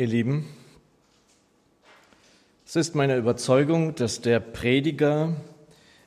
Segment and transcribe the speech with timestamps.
[0.00, 0.48] Ihr Lieben,
[2.64, 5.36] es ist meine Überzeugung, dass der Prediger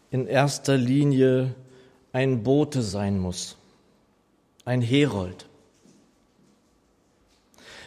[0.09, 1.53] in erster Linie
[2.11, 3.56] ein Bote sein muss,
[4.66, 5.48] ein Herold.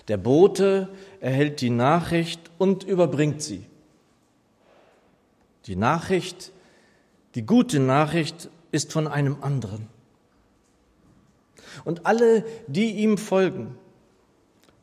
[0.06, 3.66] Der Bote erhält die Nachricht und überbringt sie.
[5.64, 6.52] Die Nachricht,
[7.34, 9.88] die gute Nachricht ist von einem anderen.
[11.84, 13.76] Und alle, die ihm folgen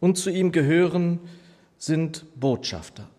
[0.04, 1.18] und zu ihm gehören,
[1.78, 3.10] sind Botschafter.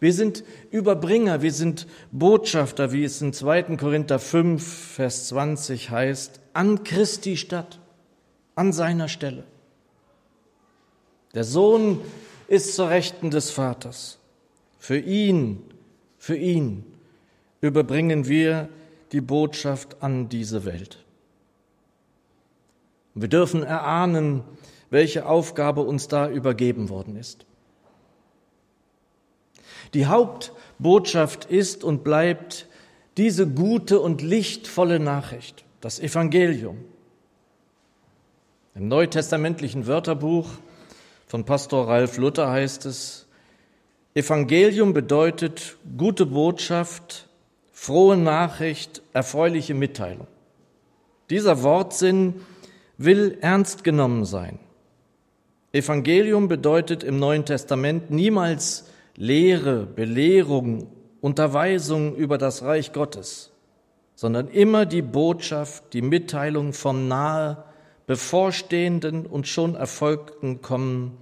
[0.00, 3.76] Wir sind Überbringer, wir sind Botschafter, wie es in 2.
[3.76, 7.80] Korinther 5, Vers 20 heißt, an Christi Stadt,
[8.54, 9.44] an seiner Stelle.
[11.34, 12.00] Der Sohn
[12.46, 14.18] ist zur Rechten des Vaters.
[14.78, 15.62] Für ihn,
[16.16, 16.82] für ihn
[17.60, 18.70] überbringen wir
[19.12, 21.04] die Botschaft an diese Welt.
[23.20, 24.42] Wir dürfen erahnen,
[24.90, 27.46] welche Aufgabe uns da übergeben worden ist.
[29.94, 32.66] Die Hauptbotschaft ist und bleibt
[33.16, 36.78] diese gute und lichtvolle Nachricht, das Evangelium.
[38.74, 40.48] Im neutestamentlichen Wörterbuch
[41.26, 43.26] von Pastor Ralf Luther heißt es,
[44.14, 47.28] Evangelium bedeutet gute Botschaft,
[47.72, 50.26] frohe Nachricht, erfreuliche Mitteilung.
[51.30, 52.40] Dieser Wortsinn
[52.98, 54.58] will ernst genommen sein.
[55.72, 60.88] Evangelium bedeutet im Neuen Testament niemals Lehre, Belehrung,
[61.20, 63.50] Unterweisung über das Reich Gottes,
[64.14, 67.64] sondern immer die Botschaft, die Mitteilung vom nahe
[68.06, 71.16] bevorstehenden und schon erfolgten Kommen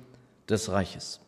[0.48, 1.20] des Reiches.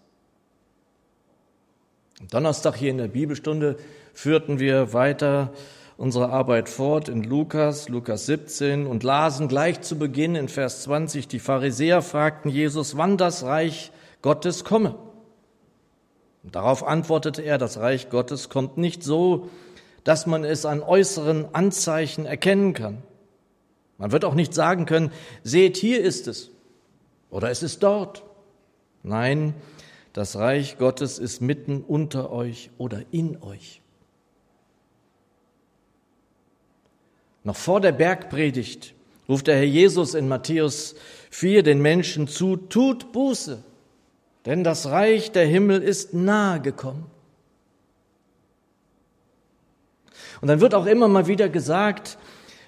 [2.20, 3.76] Am Donnerstag hier in der Bibelstunde
[4.12, 5.52] führten wir weiter
[5.98, 11.26] unsere Arbeit fort in Lukas, Lukas 17 und lasen gleich zu Beginn in Vers 20,
[11.26, 13.90] die Pharisäer fragten Jesus, wann das Reich
[14.22, 14.94] Gottes komme.
[16.44, 19.50] Und darauf antwortete er, das Reich Gottes kommt nicht so,
[20.04, 23.02] dass man es an äußeren Anzeichen erkennen kann.
[23.98, 25.10] Man wird auch nicht sagen können,
[25.42, 26.50] seht, hier ist es
[27.28, 28.22] oder es ist dort.
[29.02, 29.52] Nein,
[30.12, 33.82] das Reich Gottes ist mitten unter euch oder in euch.
[37.48, 38.92] Noch vor der Bergpredigt
[39.26, 40.94] ruft der Herr Jesus in Matthäus
[41.30, 43.64] 4 den Menschen zu, tut Buße,
[44.44, 47.06] denn das Reich der Himmel ist nahe gekommen.
[50.42, 52.18] Und dann wird auch immer mal wieder gesagt,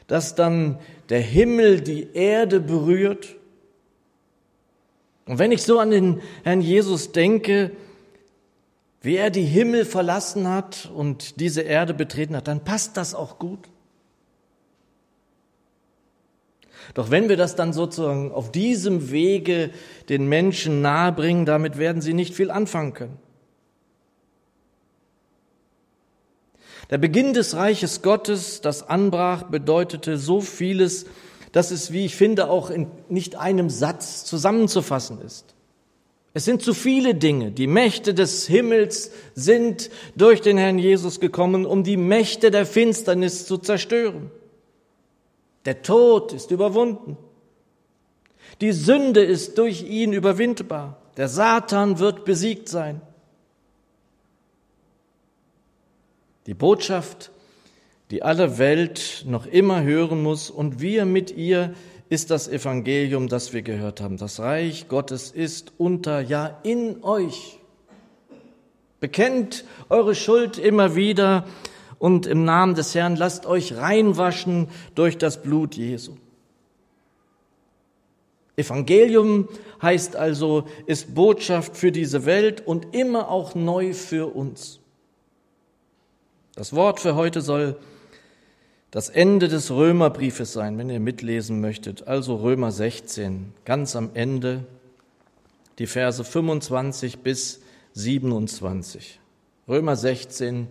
[0.06, 0.78] dass dann
[1.10, 3.36] der Himmel die Erde berührt.
[5.26, 7.72] Und wenn ich so an den Herrn Jesus denke,
[9.02, 13.38] wie er die Himmel verlassen hat und diese Erde betreten hat, dann passt das auch
[13.38, 13.68] gut.
[16.95, 19.71] Doch wenn wir das dann sozusagen auf diesem Wege
[20.09, 23.19] den Menschen nahebringen, damit werden sie nicht viel anfangen können.
[26.91, 31.06] Der Beginn des Reiches Gottes, das anbrach, bedeutete so vieles,
[31.53, 35.55] dass es, wie ich finde, auch in nicht einem Satz zusammenzufassen ist.
[36.33, 37.51] Es sind zu viele Dinge.
[37.51, 43.47] Die Mächte des Himmels sind durch den Herrn Jesus gekommen, um die Mächte der Finsternis
[43.47, 44.31] zu zerstören.
[45.65, 47.16] Der Tod ist überwunden.
[48.60, 51.00] Die Sünde ist durch ihn überwindbar.
[51.16, 53.00] Der Satan wird besiegt sein.
[56.47, 57.31] Die Botschaft,
[58.10, 61.75] die alle Welt noch immer hören muss und wir mit ihr,
[62.09, 64.16] ist das Evangelium, das wir gehört haben.
[64.16, 67.60] Das Reich Gottes ist unter, ja in euch.
[68.98, 71.47] Bekennt eure Schuld immer wieder
[72.00, 76.16] und im Namen des Herrn lasst euch reinwaschen durch das Blut Jesu.
[78.56, 79.49] Evangelium
[79.81, 84.81] heißt also, ist Botschaft für diese Welt und immer auch neu für uns.
[86.55, 87.77] Das Wort für heute soll
[88.91, 92.09] das Ende des Römerbriefes sein, wenn ihr mitlesen möchtet.
[92.09, 94.65] Also Römer 16, ganz am Ende,
[95.78, 97.60] die Verse 25 bis
[97.92, 99.21] 27.
[99.69, 100.69] Römer 16,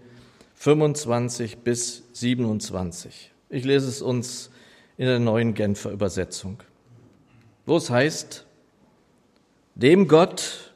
[0.59, 3.31] 25 bis 27.
[3.49, 4.49] Ich lese es uns
[4.97, 6.61] in der neuen Genfer Übersetzung,
[7.65, 8.45] wo es heißt,
[9.75, 10.73] dem Gott,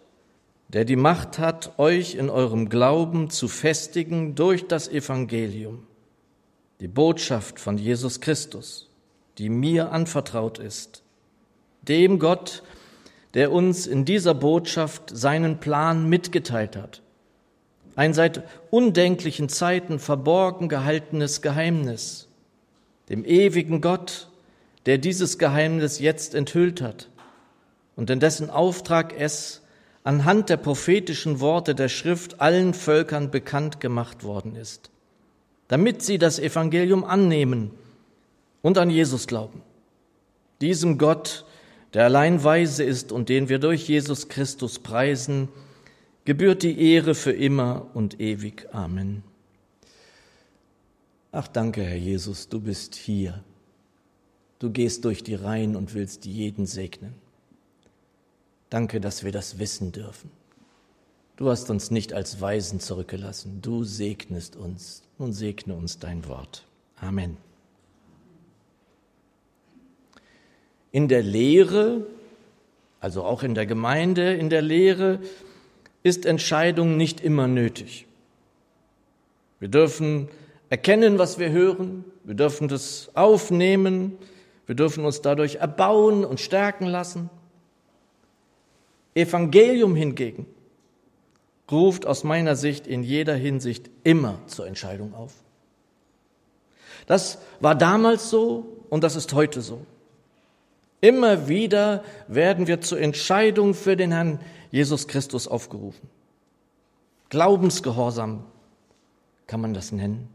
[0.70, 5.86] der die Macht hat, euch in eurem Glauben zu festigen durch das Evangelium,
[6.80, 8.90] die Botschaft von Jesus Christus,
[9.38, 11.04] die mir anvertraut ist,
[11.82, 12.64] dem Gott,
[13.34, 17.03] der uns in dieser Botschaft seinen Plan mitgeteilt hat
[17.96, 22.28] ein seit undenklichen Zeiten verborgen gehaltenes Geheimnis,
[23.10, 24.30] dem ewigen Gott,
[24.86, 27.10] der dieses Geheimnis jetzt enthüllt hat,
[27.96, 29.62] und in dessen Auftrag es
[30.04, 34.90] anhand der prophetischen Worte der Schrift allen Völkern bekannt gemacht worden ist,
[35.68, 37.72] damit sie das Evangelium annehmen
[38.62, 39.62] und an Jesus glauben.
[40.62, 41.46] Diesem Gott,
[41.94, 45.50] der allein weise ist und den wir durch Jesus Christus preisen,
[46.26, 48.68] gebührt die Ehre für immer und ewig.
[48.72, 49.24] Amen.
[51.32, 53.44] Ach danke, Herr Jesus, du bist hier.
[54.60, 57.16] Du gehst durch die Reihen und willst jeden segnen.
[58.70, 60.32] Danke, dass wir das wissen dürfen.
[61.36, 63.60] Du hast uns nicht als Weisen zurückgelassen.
[63.62, 65.04] Du segnest uns.
[65.18, 66.66] Nun segne uns dein Wort.
[66.96, 67.38] Amen.
[70.92, 72.06] In der Lehre,
[73.00, 75.20] also auch in der Gemeinde, in der Lehre
[76.04, 78.06] ist Entscheidung nicht immer nötig.
[79.60, 80.28] Wir dürfen
[80.70, 84.18] erkennen, was wir hören, wir dürfen das aufnehmen,
[84.66, 87.30] wir dürfen uns dadurch erbauen und stärken lassen.
[89.16, 90.46] Evangelium hingegen
[91.72, 95.34] ruft aus meiner Sicht in jeder Hinsicht immer zur Entscheidung auf.
[97.08, 99.86] Das war damals so und das ist heute so.
[101.02, 104.40] Immer wieder werden wir zur Entscheidung für den Herrn
[104.74, 106.10] Jesus Christus aufgerufen.
[107.30, 108.44] Glaubensgehorsam
[109.46, 110.30] kann man das nennen.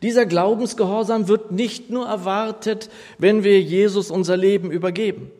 [0.00, 2.88] Dieser Glaubensgehorsam wird nicht nur erwartet,
[3.18, 5.30] wenn wir Jesus unser Leben übergeben.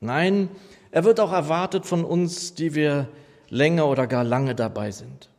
[0.00, 0.50] Nein,
[0.90, 3.08] er wird auch erwartet von uns, die wir
[3.48, 5.30] länger oder gar lange dabei sind.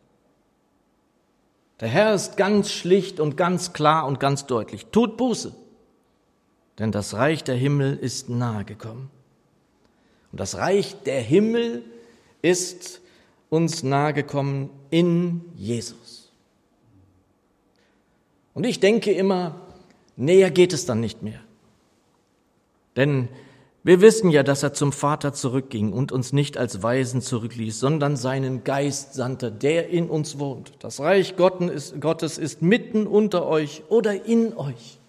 [1.81, 4.87] Der Herr ist ganz schlicht und ganz klar und ganz deutlich.
[4.87, 5.53] Tut Buße,
[6.79, 9.11] denn das Reich der Himmel ist nahe gekommen.
[10.35, 11.81] Und das Reich der Himmel
[12.41, 12.99] ist
[13.49, 16.29] uns nahegekommen in Jesus.
[18.53, 19.61] Und ich denke immer,
[20.17, 21.39] näher geht es dann nicht mehr.
[22.97, 23.29] Denn
[23.85, 28.17] wir wissen ja, dass er zum Vater zurückging und uns nicht als Weisen zurückließ, sondern
[28.17, 30.73] seinen Geist sandte, der in uns wohnt.
[30.79, 34.99] Das Reich Gottes ist mitten unter euch oder in euch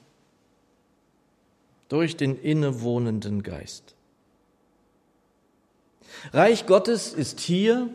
[1.88, 3.95] durch den innewohnenden Geist.
[6.32, 7.88] Reich Gottes ist hier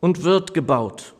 [0.00, 1.14] und wird gebaut.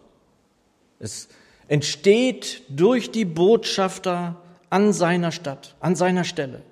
[0.99, 1.29] Es
[1.69, 4.37] entsteht durch die Botschafter
[4.71, 6.63] an seiner Stadt, an seiner Stelle.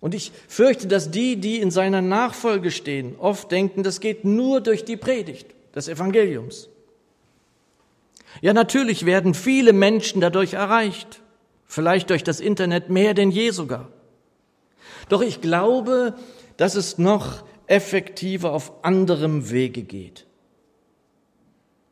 [0.00, 4.60] Und ich fürchte, dass die, die in seiner Nachfolge stehen, oft denken, das geht nur
[4.60, 6.68] durch die Predigt des Evangeliums.
[8.42, 11.22] Ja, natürlich werden viele Menschen dadurch erreicht,
[11.64, 13.88] vielleicht durch das Internet mehr denn je sogar.
[15.08, 16.14] Doch ich glaube,
[16.56, 20.26] dass es noch effektiver auf anderem Wege geht.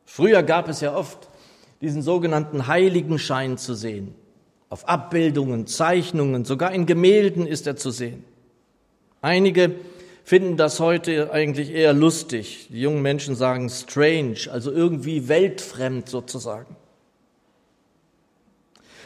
[0.05, 1.29] Früher gab es ja oft
[1.81, 4.15] diesen sogenannten Heiligenschein zu sehen.
[4.69, 8.23] Auf Abbildungen, Zeichnungen, sogar in Gemälden ist er zu sehen.
[9.21, 9.75] Einige
[10.23, 12.69] finden das heute eigentlich eher lustig.
[12.71, 16.75] Die jungen Menschen sagen strange, also irgendwie weltfremd sozusagen.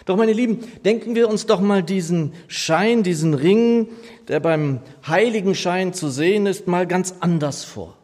[0.07, 3.89] Doch meine Lieben, denken wir uns doch mal diesen Schein, diesen Ring,
[4.29, 7.97] der beim Heiligenschein zu sehen ist, mal ganz anders vor.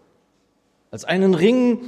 [0.92, 1.80] Als einen Ring,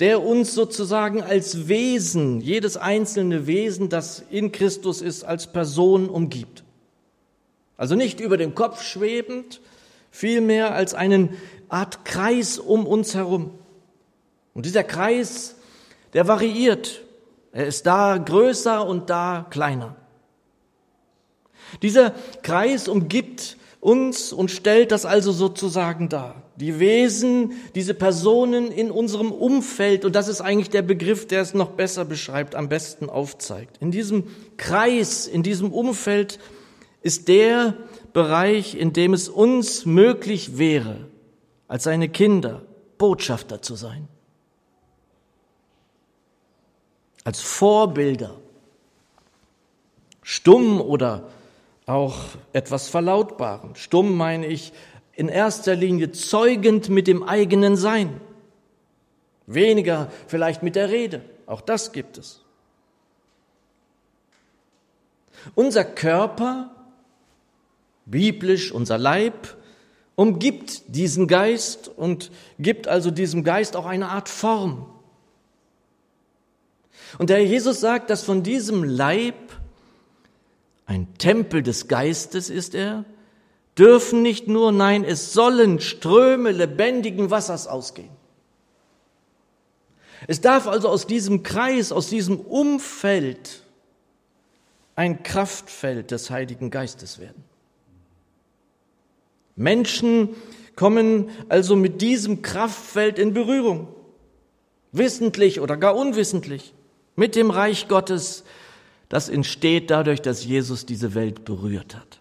[0.00, 6.64] der uns sozusagen als Wesen, jedes einzelne Wesen, das in Christus ist, als Person umgibt.
[7.76, 9.60] Also nicht über dem Kopf schwebend,
[10.10, 11.36] vielmehr als einen
[11.68, 13.50] Art Kreis um uns herum.
[14.54, 15.56] Und dieser Kreis,
[16.14, 17.02] der variiert
[17.58, 19.96] er ist da größer und da kleiner.
[21.82, 26.44] Dieser Kreis umgibt uns und stellt das also sozusagen dar.
[26.54, 31.52] Die Wesen, diese Personen in unserem Umfeld, und das ist eigentlich der Begriff, der es
[31.52, 33.78] noch besser beschreibt, am besten aufzeigt.
[33.78, 36.38] In diesem Kreis, in diesem Umfeld
[37.02, 37.74] ist der
[38.12, 41.08] Bereich, in dem es uns möglich wäre,
[41.66, 42.62] als seine Kinder
[42.98, 44.06] Botschafter zu sein.
[47.28, 48.34] Als Vorbilder,
[50.22, 51.28] stumm oder
[51.84, 52.16] auch
[52.54, 53.74] etwas verlautbaren.
[53.74, 54.72] Stumm meine ich
[55.12, 58.18] in erster Linie zeugend mit dem eigenen Sein,
[59.46, 61.20] weniger vielleicht mit der Rede.
[61.44, 62.40] Auch das gibt es.
[65.54, 66.70] Unser Körper,
[68.06, 69.54] biblisch unser Leib,
[70.14, 74.94] umgibt diesen Geist und gibt also diesem Geist auch eine Art Form.
[77.16, 79.34] Und der Herr Jesus sagt, dass von diesem Leib,
[80.84, 83.04] ein Tempel des Geistes ist er,
[83.78, 88.10] dürfen nicht nur, nein, es sollen Ströme lebendigen Wassers ausgehen.
[90.26, 93.62] Es darf also aus diesem Kreis, aus diesem Umfeld
[94.96, 97.44] ein Kraftfeld des Heiligen Geistes werden.
[99.54, 100.30] Menschen
[100.74, 103.88] kommen also mit diesem Kraftfeld in Berührung,
[104.92, 106.74] wissentlich oder gar unwissentlich,
[107.18, 108.44] mit dem Reich Gottes,
[109.08, 112.20] das entsteht dadurch, dass Jesus diese Welt berührt hat.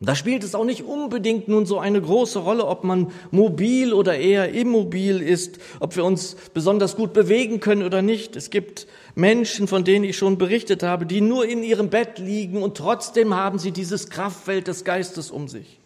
[0.00, 4.18] Da spielt es auch nicht unbedingt nun so eine große Rolle, ob man mobil oder
[4.18, 8.34] eher immobil ist, ob wir uns besonders gut bewegen können oder nicht.
[8.34, 12.64] Es gibt Menschen, von denen ich schon berichtet habe, die nur in ihrem Bett liegen
[12.64, 15.78] und trotzdem haben sie dieses Kraftfeld des Geistes um sich.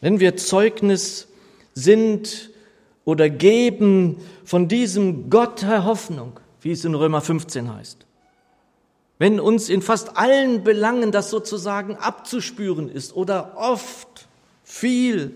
[0.00, 1.28] Wenn wir Zeugnis
[1.74, 2.50] sind
[3.04, 8.06] oder geben von diesem Gott der Hoffnung, wie es in Römer 15 heißt,
[9.18, 14.28] wenn uns in fast allen Belangen das sozusagen abzuspüren ist oder oft
[14.62, 15.34] viel,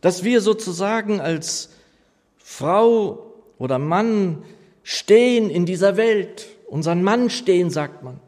[0.00, 1.70] dass wir sozusagen als
[2.36, 4.42] Frau oder Mann
[4.82, 8.20] stehen in dieser Welt, unseren Mann stehen, sagt man,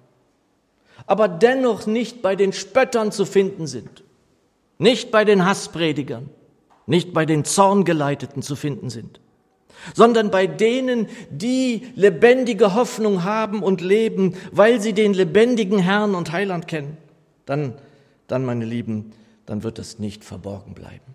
[1.07, 4.05] aber dennoch nicht bei den Spöttern zu finden sind,
[4.79, 6.29] nicht bei den Hasspredigern,
[6.91, 9.21] nicht bei den Zorngeleiteten zu finden sind
[9.95, 16.33] sondern bei denen, die lebendige Hoffnung haben und leben, weil sie den lebendigen Herrn und
[16.33, 16.97] Heiland kennen,
[17.47, 17.75] dann,
[18.27, 19.13] dann, meine Lieben,
[19.47, 21.15] dann wird es nicht verborgen bleiben.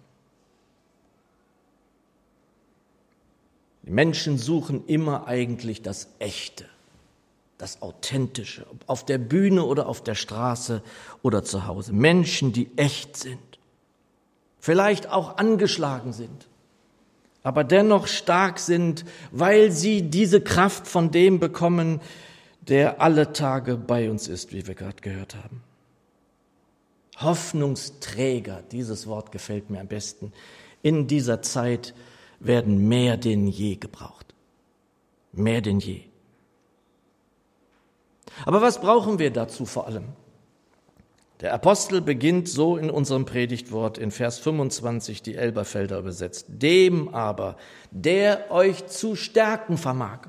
[3.83, 6.65] Die Menschen suchen immer eigentlich das Echte,
[7.59, 10.81] das Authentische, auf der Bühne oder auf der Straße
[11.21, 11.93] oder zu Hause.
[11.93, 13.39] Menschen, die echt sind,
[14.65, 16.47] vielleicht auch angeschlagen sind
[17.45, 22.01] aber dennoch stark sind, weil sie diese Kraft von dem bekommen,
[22.61, 25.61] der alle Tage bei uns ist, wie wir gerade gehört haben.
[27.17, 30.33] Hoffnungsträger, dieses Wort gefällt mir am besten,
[30.81, 31.93] in dieser Zeit
[32.39, 34.33] werden mehr denn je gebraucht.
[35.31, 36.01] Mehr denn je.
[38.43, 40.05] Aber was brauchen wir dazu vor allem?
[41.45, 46.47] Der Apostel beginnt so in unserem Predigtwort in Vers 25, die Elberfelder übersetzt.
[46.49, 47.55] Dem aber,
[47.91, 50.21] der euch zu stärken vermag.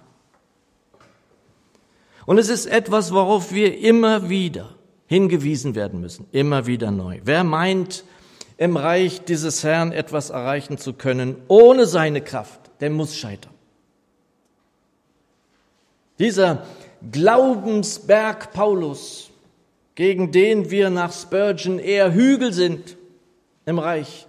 [2.26, 4.74] Und es ist etwas, worauf wir immer wieder
[5.06, 7.18] hingewiesen werden müssen, immer wieder neu.
[7.24, 8.04] Wer meint,
[8.58, 13.54] im Reich dieses Herrn etwas erreichen zu können, ohne seine Kraft, der muss scheitern.
[16.18, 16.66] Dieser
[17.10, 19.30] Glaubensberg Paulus,
[19.96, 22.96] gegen den wir nach Spurgeon eher Hügel sind
[23.64, 24.26] im Reich,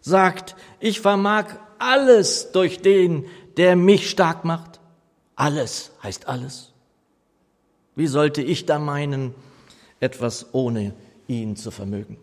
[0.00, 1.46] sagt, ich vermag
[1.78, 3.24] alles durch den,
[3.56, 4.78] der mich stark macht.
[5.34, 6.72] Alles heißt alles.
[7.96, 9.34] Wie sollte ich da meinen,
[9.98, 10.94] etwas ohne
[11.26, 12.18] ihn zu vermögen?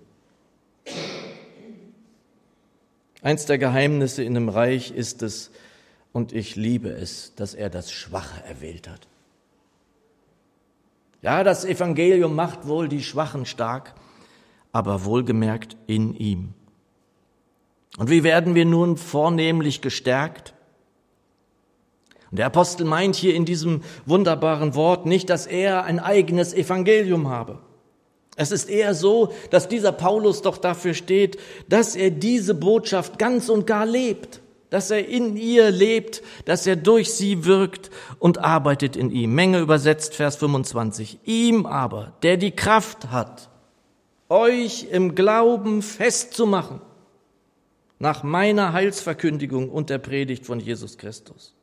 [3.22, 5.51] Eins der Geheimnisse in dem Reich ist es,
[6.13, 9.08] und ich liebe es, dass er das Schwache erwählt hat.
[11.25, 13.96] Ja, das Evangelium macht wohl die Schwachen stark,
[14.72, 16.53] aber wohlgemerkt in ihm.
[17.98, 20.53] Und wie werden wir nun vornehmlich gestärkt?
[22.29, 27.27] Und der Apostel meint hier in diesem wunderbaren Wort nicht, dass er ein eigenes Evangelium
[27.27, 27.58] habe.
[28.36, 33.50] Es ist eher so, dass dieser Paulus doch dafür steht, dass er diese Botschaft ganz
[33.50, 34.41] und gar lebt
[34.75, 37.89] dass er in ihr lebt, dass er durch sie wirkt
[38.20, 39.34] und arbeitet in ihm.
[39.34, 41.20] Menge übersetzt, Vers 25.
[41.24, 43.50] Ihm aber, der die Kraft hat,
[44.27, 46.82] euch im Glauben festzumachen,
[48.00, 51.53] nach meiner Heilsverkündigung und der Predigt von Jesus Christus.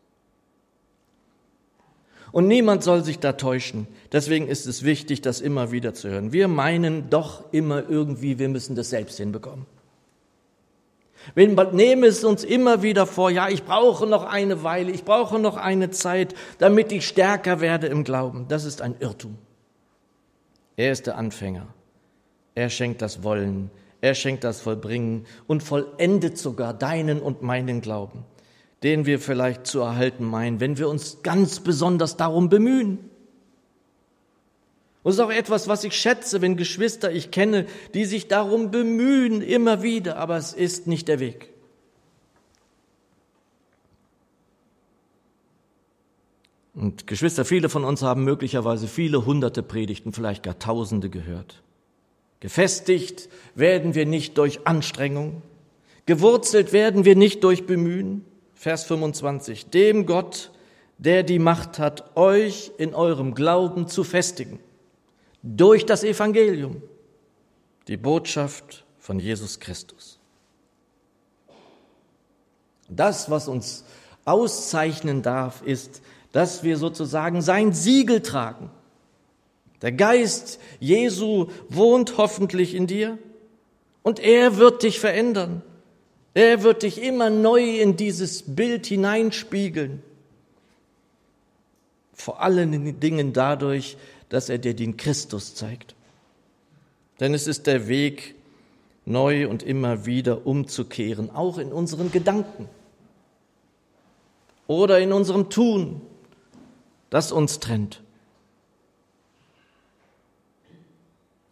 [2.31, 3.89] Und niemand soll sich da täuschen.
[4.11, 6.33] Deswegen ist es wichtig, das immer wieder zu hören.
[6.33, 9.67] Wir meinen doch immer irgendwie, wir müssen das selbst hinbekommen.
[11.35, 15.39] Wir nehmen es uns immer wieder vor, ja, ich brauche noch eine Weile, ich brauche
[15.39, 18.47] noch eine Zeit, damit ich stärker werde im Glauben.
[18.49, 19.39] Das ist ein Irrtum.
[20.77, 21.67] Er ist der Anfänger.
[22.55, 28.25] Er schenkt das Wollen, er schenkt das Vollbringen und vollendet sogar deinen und meinen Glauben,
[28.83, 32.99] den wir vielleicht zu erhalten meinen, wenn wir uns ganz besonders darum bemühen.
[35.03, 38.71] Und es ist auch etwas, was ich schätze, wenn Geschwister ich kenne, die sich darum
[38.71, 41.49] bemühen, immer wieder, aber es ist nicht der Weg.
[46.75, 51.63] Und Geschwister, viele von uns haben möglicherweise viele hunderte Predigten, vielleicht gar tausende gehört.
[52.41, 55.43] Gefestigt werden wir nicht durch Anstrengung,
[56.07, 58.25] gewurzelt werden wir nicht durch Bemühen.
[58.55, 60.53] Vers 25, dem Gott,
[60.99, 64.61] der die Macht hat, euch in eurem Glauben zu festigen
[65.43, 66.83] durch das Evangelium,
[67.89, 70.19] die Botschaft von Jesus Christus.
[72.89, 73.85] Das, was uns
[74.25, 78.71] auszeichnen darf, ist, dass wir sozusagen sein Siegel tragen,
[79.83, 83.19] Der Geist Jesu wohnt hoffentlich in dir
[84.03, 85.63] und er wird dich verändern.
[86.35, 90.03] Er wird dich immer neu in dieses Bild hineinspiegeln.
[92.15, 93.97] Vor allen Dingen dadurch,
[94.33, 95.95] dass er dir den Christus zeigt.
[97.21, 98.35] Denn es ist der Weg,
[99.05, 102.69] neu und immer wieder umzukehren, auch in unseren Gedanken
[104.67, 106.01] oder in unserem Tun,
[107.11, 108.01] das uns trennt.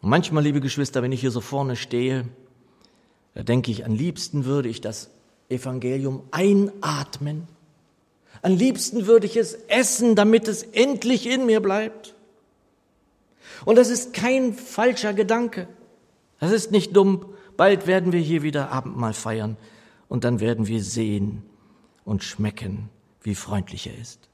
[0.01, 2.25] Und manchmal, liebe Geschwister, wenn ich hier so vorne stehe,
[3.35, 5.11] da denke ich, am liebsten würde ich das
[5.49, 7.47] Evangelium einatmen.
[8.41, 12.15] Am liebsten würde ich es essen, damit es endlich in mir bleibt.
[13.65, 15.67] Und das ist kein falscher Gedanke.
[16.39, 17.25] Das ist nicht dumm.
[17.57, 19.57] Bald werden wir hier wieder Abendmahl feiern
[20.07, 21.43] und dann werden wir sehen
[22.03, 22.89] und schmecken,
[23.21, 24.29] wie freundlich er ist.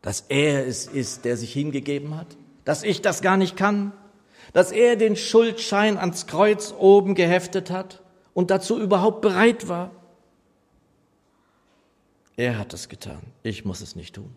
[0.00, 3.92] Dass er es ist, der sich hingegeben hat, dass ich das gar nicht kann,
[4.52, 8.02] dass er den Schuldschein ans Kreuz oben geheftet hat
[8.34, 9.90] und dazu überhaupt bereit war.
[12.36, 14.36] Er hat es getan, ich muss es nicht tun.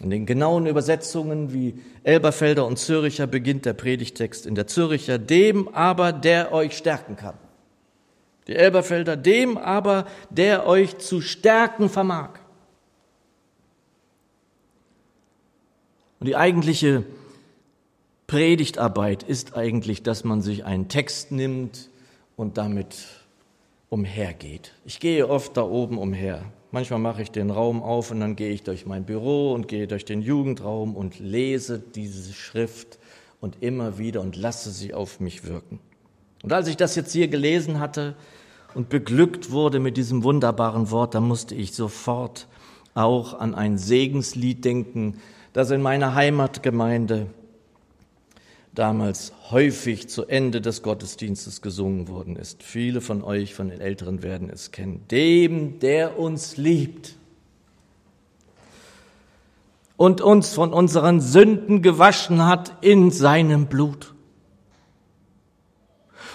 [0.00, 5.68] In den genauen Übersetzungen wie Elberfelder und Züricher beginnt der Predigtext in der Züricher, dem
[5.68, 7.36] aber, der euch stärken kann.
[8.46, 12.30] Die Elberfelder, dem aber, der euch zu stärken vermag.
[16.18, 17.04] Und die eigentliche
[18.26, 21.90] Predigtarbeit ist eigentlich, dass man sich einen Text nimmt
[22.36, 23.06] und damit
[23.90, 24.72] umhergeht.
[24.86, 26.44] Ich gehe oft da oben umher.
[26.72, 29.88] Manchmal mache ich den Raum auf und dann gehe ich durch mein Büro und gehe
[29.88, 32.98] durch den Jugendraum und lese diese Schrift
[33.40, 35.80] und immer wieder und lasse sie auf mich wirken.
[36.42, 38.14] Und als ich das jetzt hier gelesen hatte
[38.74, 42.46] und beglückt wurde mit diesem wunderbaren Wort, da musste ich sofort
[42.94, 45.20] auch an ein Segenslied denken,
[45.52, 47.26] das in meiner Heimatgemeinde
[48.74, 52.62] damals häufig zu Ende des Gottesdienstes gesungen worden ist.
[52.62, 55.04] Viele von euch, von den Älteren werden es kennen.
[55.10, 57.16] Dem, der uns liebt
[59.96, 64.14] und uns von unseren Sünden gewaschen hat in seinem Blut.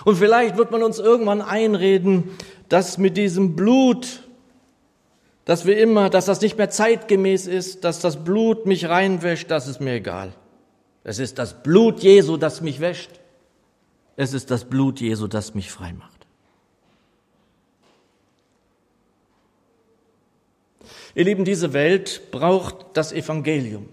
[0.04, 2.30] Und vielleicht wird man uns irgendwann einreden,
[2.70, 4.24] dass mit diesem Blut,
[5.46, 9.68] dass wir immer, dass das nicht mehr zeitgemäß ist, dass das Blut mich reinwäscht, das
[9.68, 10.34] ist mir egal.
[11.06, 13.12] Es ist das Blut Jesu, das mich wäscht.
[14.18, 16.26] Es ist das Blut Jesu, das mich frei macht.
[21.14, 23.88] Ihr Lieben, diese Welt braucht das Evangelium.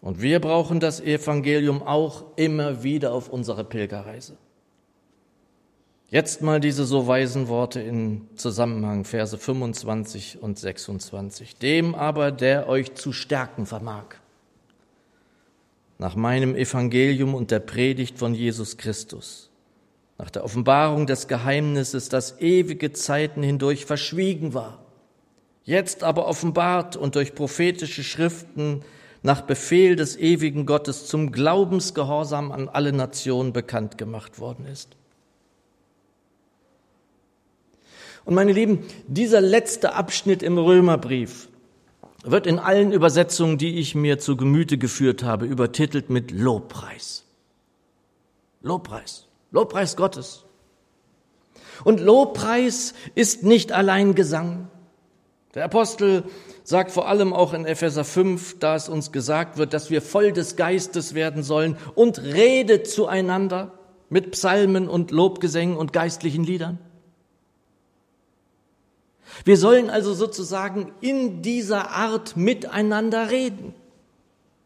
[0.00, 4.36] Und wir brauchen das Evangelium auch immer wieder auf unserer Pilgerreise.
[6.10, 11.56] Jetzt mal diese so weisen Worte in Zusammenhang, Verse 25 und 26.
[11.56, 14.20] Dem aber, der euch zu stärken vermag
[16.00, 19.50] nach meinem Evangelium und der Predigt von Jesus Christus,
[20.16, 24.82] nach der Offenbarung des Geheimnisses, das ewige Zeiten hindurch verschwiegen war,
[25.62, 28.80] jetzt aber offenbart und durch prophetische Schriften
[29.22, 34.96] nach Befehl des ewigen Gottes zum Glaubensgehorsam an alle Nationen bekannt gemacht worden ist.
[38.24, 41.49] Und meine Lieben, dieser letzte Abschnitt im Römerbrief
[42.24, 47.24] wird in allen Übersetzungen, die ich mir zu Gemüte geführt habe, übertitelt mit Lobpreis.
[48.62, 49.26] Lobpreis.
[49.50, 50.44] Lobpreis Gottes.
[51.84, 54.68] Und Lobpreis ist nicht allein Gesang.
[55.54, 56.24] Der Apostel
[56.62, 60.32] sagt vor allem auch in Epheser 5, da es uns gesagt wird, dass wir voll
[60.32, 63.72] des Geistes werden sollen und redet zueinander
[64.08, 66.78] mit Psalmen und Lobgesängen und geistlichen Liedern.
[69.44, 73.74] Wir sollen also sozusagen in dieser Art miteinander reden.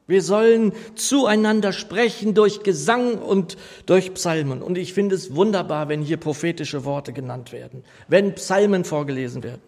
[0.06, 3.56] Wir sollen zueinander sprechen durch Gesang und
[3.86, 4.60] durch Psalmen.
[4.60, 9.62] Und ich finde es wunderbar, wenn hier prophetische Worte genannt werden, wenn Psalmen vorgelesen werden.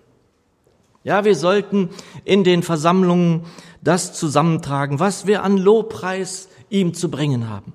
[1.04, 1.90] Ja, wir sollten
[2.24, 3.46] in den Versammlungen
[3.80, 7.72] das zusammentragen, was wir an Lobpreis ihm zu bringen haben.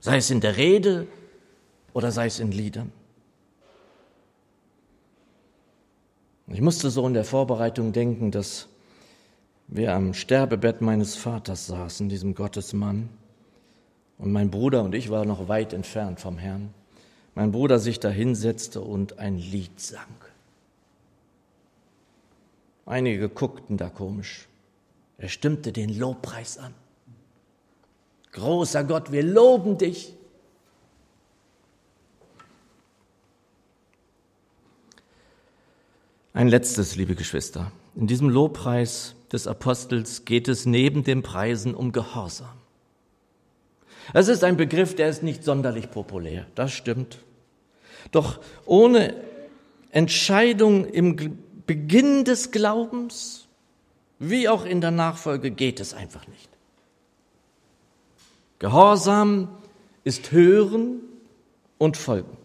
[0.00, 1.06] Sei es in der Rede
[1.92, 2.92] oder sei es in Liedern.
[6.48, 8.68] Ich musste so in der Vorbereitung denken, dass
[9.66, 13.08] wir am Sterbebett meines Vaters saßen, diesem Gottesmann,
[14.18, 16.72] und mein Bruder und ich waren noch weit entfernt vom Herrn.
[17.34, 20.06] Mein Bruder sich da hinsetzte und ein Lied sang.
[22.86, 24.48] Einige guckten da komisch.
[25.18, 26.72] Er stimmte den Lobpreis an.
[28.32, 30.15] Großer Gott, wir loben dich.
[36.36, 37.72] Ein letztes, liebe Geschwister.
[37.94, 42.52] in diesem Lobpreis des Apostels geht es neben dem Preisen um Gehorsam.
[44.12, 47.20] Es ist ein Begriff, der ist nicht sonderlich populär, das stimmt.
[48.10, 49.14] Doch ohne
[49.92, 53.48] Entscheidung im Beginn des Glaubens,
[54.18, 56.50] wie auch in der Nachfolge, geht es einfach nicht.
[58.58, 59.48] Gehorsam
[60.04, 61.00] ist Hören
[61.78, 62.36] und Folgen.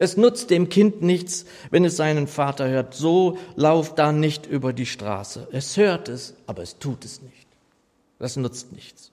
[0.00, 2.94] Es nutzt dem Kind nichts, wenn es seinen Vater hört.
[2.94, 5.48] So lauf da nicht über die Straße.
[5.52, 7.46] Es hört es, aber es tut es nicht.
[8.18, 9.12] Das nutzt nichts.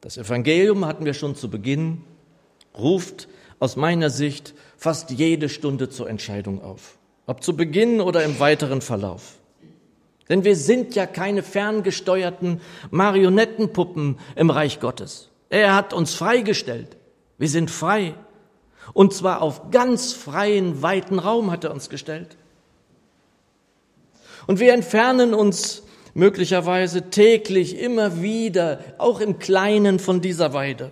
[0.00, 2.02] Das Evangelium hatten wir schon zu Beginn,
[2.78, 3.26] ruft
[3.58, 8.80] aus meiner Sicht fast jede Stunde zur Entscheidung auf, ob zu Beginn oder im weiteren
[8.80, 9.40] Verlauf.
[10.28, 12.60] Denn wir sind ja keine ferngesteuerten
[12.92, 15.30] Marionettenpuppen im Reich Gottes.
[15.50, 16.96] Er hat uns freigestellt.
[17.38, 18.14] Wir sind frei.
[18.92, 22.36] Und zwar auf ganz freien, weiten Raum hat er uns gestellt.
[24.46, 30.90] Und wir entfernen uns möglicherweise täglich immer wieder, auch im Kleinen von dieser Weide.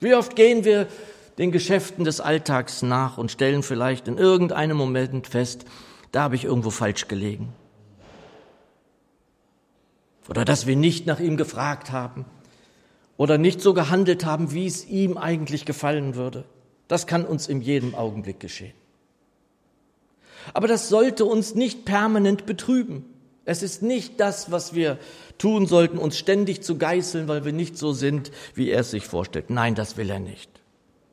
[0.00, 0.88] Wie oft gehen wir
[1.38, 5.64] den Geschäften des Alltags nach und stellen vielleicht in irgendeinem Moment fest,
[6.12, 7.52] da habe ich irgendwo falsch gelegen.
[10.28, 12.24] Oder dass wir nicht nach ihm gefragt haben
[13.16, 16.44] oder nicht so gehandelt haben, wie es ihm eigentlich gefallen würde.
[16.88, 18.74] Das kann uns in jedem Augenblick geschehen.
[20.52, 23.06] Aber das sollte uns nicht permanent betrüben.
[23.46, 24.98] Es ist nicht das, was wir
[25.38, 29.06] tun sollten, uns ständig zu geißeln, weil wir nicht so sind, wie er es sich
[29.06, 29.50] vorstellt.
[29.50, 30.50] Nein, das will er nicht.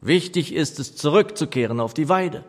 [0.02, 2.44] Wichtig ist es, zurückzukehren auf die Weide,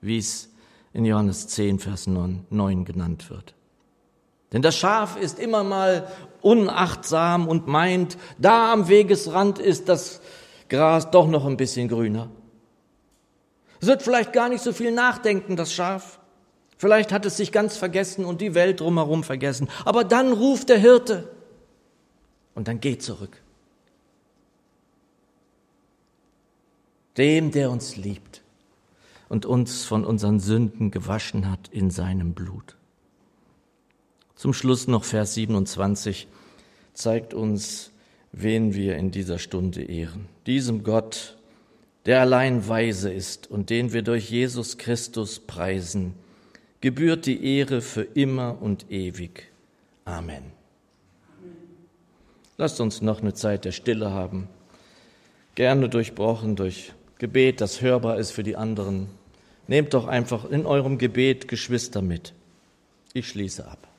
[0.00, 0.50] wie es
[0.92, 3.54] in Johannes 10, Vers 9 genannt wird.
[4.54, 6.06] Denn das Schaf ist immer mal
[6.40, 10.20] unachtsam und meint, da am Wegesrand ist das
[10.68, 12.30] Gras doch noch ein bisschen grüner.
[13.80, 16.20] Es wird vielleicht gar nicht so viel nachdenken, das Schaf.
[16.76, 19.68] Vielleicht hat es sich ganz vergessen und die Welt drumherum vergessen.
[19.84, 21.28] Aber dann ruft der Hirte
[22.54, 23.42] und dann geht zurück.
[27.16, 28.42] Dem, der uns liebt
[29.28, 32.76] und uns von unseren Sünden gewaschen hat in seinem Blut.
[34.34, 36.26] Zum Schluss noch Vers 27
[36.92, 37.92] zeigt uns,
[38.32, 40.26] wen wir in dieser Stunde ehren.
[40.46, 41.36] Diesem Gott,
[42.06, 46.14] der allein weise ist und den wir durch Jesus Christus preisen,
[46.80, 49.50] gebührt die Ehre für immer und ewig.
[50.04, 50.52] Amen.
[52.58, 54.48] Lasst uns noch eine Zeit der Stille haben,
[55.54, 59.08] gerne durchbrochen durch Gebet, das hörbar ist für die anderen.
[59.66, 62.34] Nehmt doch einfach in eurem Gebet Geschwister mit.
[63.12, 63.93] Ich schließe ab.